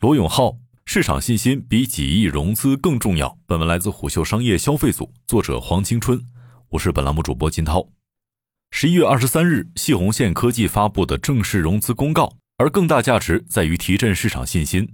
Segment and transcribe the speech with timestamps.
[0.00, 0.56] 罗永浩，
[0.86, 3.36] 市场信心比几亿融资更重要。
[3.44, 6.18] 本文来自虎嗅商业消费组，作者黄青春，
[6.70, 7.86] 我是本栏目主播金涛。
[8.70, 14.88] 十一月二十三日，细红线科技发布的正式融资公告，而更大价值在于提振市场信心。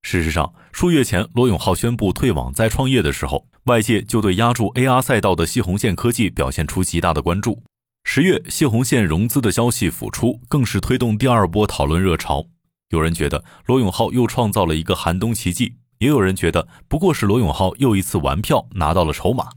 [0.00, 7.62] 事实上，数月前罗永浩宣布退网再创业的时候，外界就对压住 AR 赛道的系红线科技表现出极大的关注。
[8.04, 12.46] 十月，系红线融资的消息复出，更是推动第二波讨论热潮。
[12.90, 19.48] 有人觉得罗永浩又创造了一个寒冬奇迹，也有人觉得不过是罗永浩又一次玩票拿到了筹码。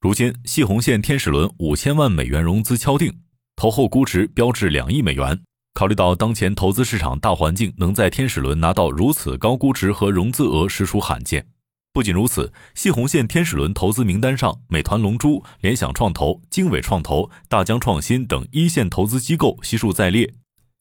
[0.00, 3.20] 如今，系红线天使轮五千万美元融资敲定，
[3.56, 5.40] 投后估值标至两亿美元。
[5.72, 11.46] 考虑到当前投资市场大环境，能在天使轮拿到如此高估值和融资额实属罕见。
[11.94, 20.34] 不仅如此，系红线天使轮投资名单上，美团龙珠、联想创投、经纬创投、大疆创新等一线投资机构悉数在列。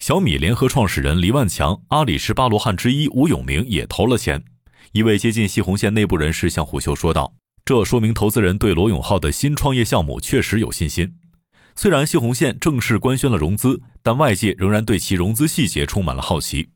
[0.06, 4.44] 小米联合创始人黎万强、阿里十八罗汉之一吴永明也投了钱。
[4.92, 11.16] 一位接近系红线内部人士向虎嗅说道：“这说明投资人对罗永浩的新创业项目确实有信心。
[11.73, 16.67] 虽然系红线正式官宣了融资，但外界仍然对其融资细节充满了好奇。”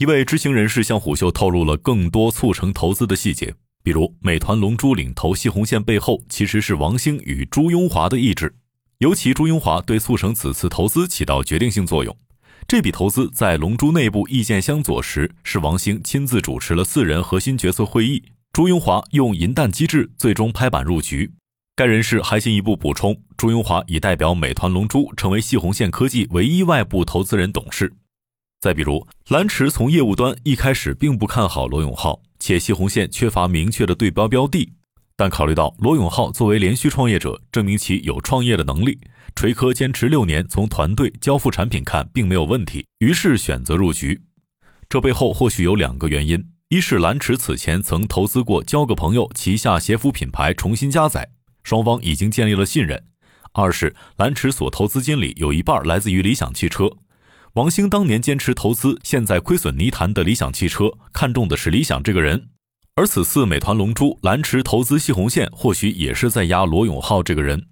[0.00, 8.54] 一位知情人士向虎嗅透露了更多促成投资的细节，比如美团龙珠领投系红线背后其实是王兴与朱庸华的意志，
[9.00, 12.16] 尤其朱庸华对促成此次投资起到决定性作用。
[12.66, 21.30] 这笔投资在龙珠内部意见相左时，是王兴亲自主持了四人核心决策会议，朱庸华用银弹机制最终拍板入局。
[21.76, 27.92] 该人士还进一步补充，朱庸华已代表美团龙珠成为系红线科技唯一外部投资人董事。
[28.60, 34.72] 再比如，蓝驰从业务端一开始并不看好罗永浩，且系红线缺乏明确的对标标的。
[35.22, 38.98] 但考虑到罗永浩作为连续创业者，证明其有创业的能力，
[39.36, 44.22] 锤科坚持六年，从团队交付产品看并没有问题，于是选择入局。
[44.88, 51.28] 这背后或许有两个原因：一是蓝驰此前曾投资过交个朋友旗下鞋服品牌重新加载，
[51.62, 52.98] 双方已经建立了信任；
[53.52, 56.90] 二是蓝驰所投资金里有一半来自于理想汽车，
[57.52, 62.48] 王兴当年坚持投资现在亏损泥潭的理想汽车，看中的是理想这个人。
[62.94, 67.68] 而此次美团龙珠、蓝驰投资系红线，或许也是在压罗永浩这个人。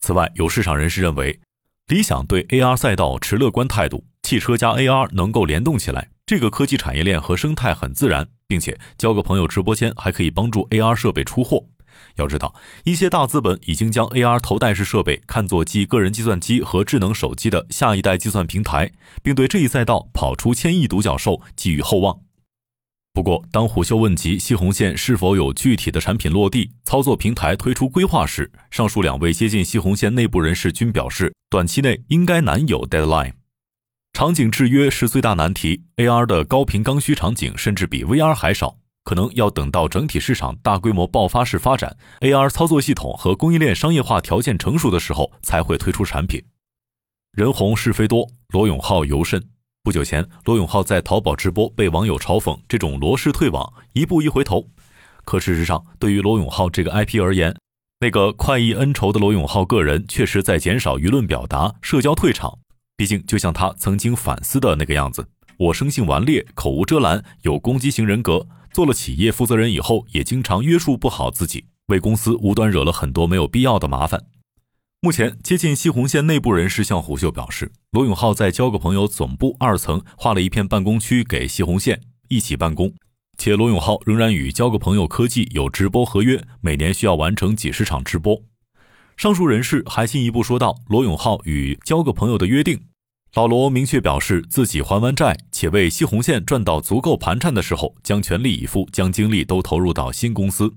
[0.00, 1.40] 此外，有市场人士认为，
[1.88, 11.66] 理想对 AR 赛道持乐观态度，汽车加 AR 能够联动起来，这个科技产业链和生态很自然，并且交个朋友直播间还可以帮助 AR 设备出货。
[12.16, 18.90] 要知道，一些大资本已经将 AR 头戴式设备看作继个人计算机和智能手机的下一代计算平台，
[19.22, 22.20] 并对这一赛道跑出千亿独角兽寄予厚望。
[23.14, 33.32] 不过，当虎嗅问及西红线是否有具体的产品落地、操作平台推出规划时，上述两位接近西红线内部人士均表示，短期内应该难有 deadline。
[34.14, 46.42] 场景制约是最大难题，AR 的高频刚需场景甚至比 VR 还少，可能要等到整体市场大规模爆发式发展，AR 操作系统和供应链商业化条件成熟的时候，才会推出产品。
[47.32, 49.51] 人红是非多，罗永浩尤甚。
[49.84, 54.68] 不久前，罗永浩在淘宝直播被网友嘲讽这种罗氏退网，一步一回头。
[55.24, 57.56] 可事实上，对于罗永浩这个 IP 而言，
[57.98, 62.60] 那个快意恩仇的罗永浩个人确实在减少舆论表达、社交退场。
[62.96, 65.26] 毕竟，就像他曾经反思的那个样子：
[65.58, 68.46] 我生性顽劣，口无遮拦，有攻击型人格。
[68.72, 74.26] 做了企业负责人以后，也经常约束不好自己，为公司无端惹了很多没有必要的麻烦。
[75.04, 82.94] 目前，接近西红线内部人士向虎嗅表示，罗永浩在交个朋友总部二层划了一片办公区给西红线一起办公，
[83.36, 88.44] 且罗永浩仍然与交个朋友科技有直播合约，每年需要完成几十场直播。
[89.16, 92.82] 上述人士还进一步说到，罗永浩与交个朋友的约定，
[93.34, 100.72] 老罗明确表示自己还完债，且为西红线赚到足够盘缠的时候，将全力以赴，将精力都投入到新公司。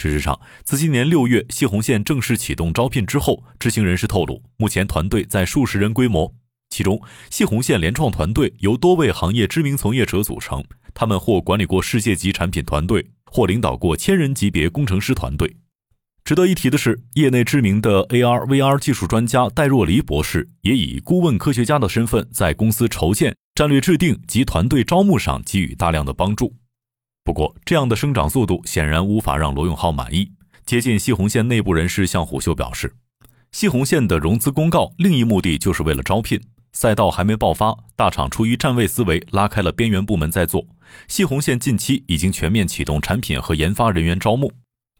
[0.00, 6.32] 事实上，自今年六月系红线正式启动招聘之后，知情人士透露，目前团队在数十人规模，
[6.70, 10.62] 其中系红线联创团队由多位行业知名从业者组成，
[10.94, 15.56] 他们或管理过世界级产品团队，或领导过千人级别工程师团队。
[16.22, 26.54] 值得一提的是，业内知名的 AR VR 技术专家戴若黎博士也以顾问科学家的身份，在公司筹建、战略制定及团队招募上给予大量的帮助。
[27.28, 30.32] 不过，这样的生长速度显然无法让罗永浩满意。
[30.64, 32.94] 接近西红线内部人士向虎嗅表示，
[33.52, 36.40] 西红线的融资公告另一目的就是为了招聘。
[36.72, 40.64] 赛道还没爆发，大厂出于站位思维，拉开了边缘部门在做。
[41.06, 44.50] 西红线近期已经全面启动产品和研发人员招募。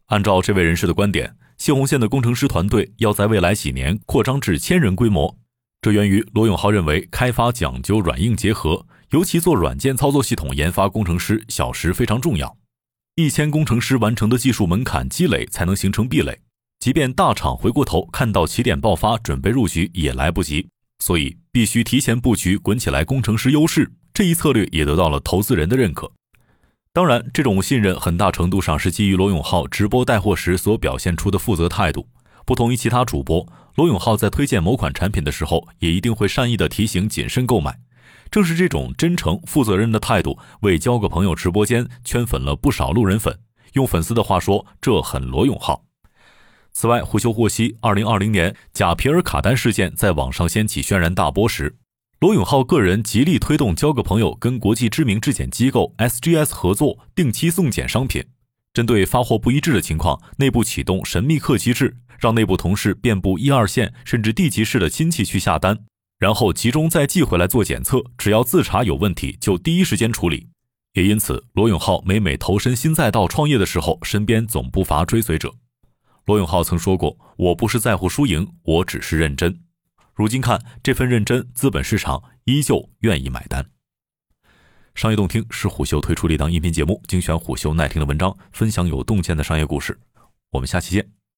[0.08, 5.34] 按照这位人士的观点，西红线的工程师团队要在未来几年扩张至千人规模。
[5.80, 8.84] 这源于罗永浩认为，开发讲究软硬结合。
[9.10, 12.58] 尤其做软件操作系统研发工程师，小时非常重要。
[13.14, 16.38] 一千工程师完成的技术门槛积累，才能形成壁垒。
[16.78, 20.68] 即便大厂回过头看到起点爆发，准备入局也来不及。
[21.02, 23.90] 所以必须提前布局，滚起来工程师优势。
[24.12, 26.12] 这一策略也得到了投资人的认可。
[26.92, 32.08] 当然，这种信任很大程度上是基于罗永浩直播带货时所表现出的负责态度。
[32.44, 33.46] 不同于其他主播，
[33.76, 37.78] 罗永浩在推荐某款产品的时候，也一定会善意的提醒谨慎购买。
[38.30, 43.38] 正是这种真诚、负责任的态度，为交个朋友直播间圈粉了不少路人粉。
[43.74, 45.84] 用粉丝的话说，这很罗永浩。
[46.72, 51.76] 此外，胡修获悉，二零二零年贾皮尔卡丹事件在网上掀起轩然大波时，
[52.20, 58.24] 罗永浩个人极力推动交个朋友跟国际知名质检机构 SGS 合作，定期送检商品。
[58.72, 65.78] 针对发货不一致的情况，内部启动神秘客机制，让内部同事遍布一二线甚至地级市的亲戚去下单。
[66.18, 70.48] 然后集中再寄回来做检测，只要自查有问题，就第一时间处理。
[70.94, 75.54] 也因此，罗永浩每每投身新赛道创业的时候，身边总不乏追随者。
[76.24, 79.60] 罗永浩曾说过：“我不是在乎输赢，我只是认真。”
[80.12, 83.70] 如今看这份认真，资本市场依旧愿意买单。
[84.96, 90.00] 商业洞听是虎嗅推出的一档音频节目，精选虎嗅耐听的文章，分享有洞见的商业故事。
[90.50, 91.17] 我们下期见。